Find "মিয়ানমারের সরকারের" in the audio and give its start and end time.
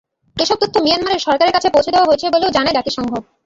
0.77-1.55